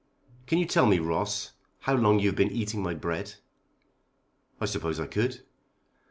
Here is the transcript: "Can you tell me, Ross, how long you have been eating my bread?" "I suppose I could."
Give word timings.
"Can 0.47 0.57
you 0.57 0.65
tell 0.65 0.87
me, 0.87 0.97
Ross, 0.97 1.51
how 1.81 1.93
long 1.93 2.17
you 2.17 2.29
have 2.29 2.35
been 2.35 2.49
eating 2.49 2.81
my 2.81 2.95
bread?" 2.95 3.35
"I 4.59 4.65
suppose 4.65 4.99
I 4.99 5.05
could." 5.05 5.43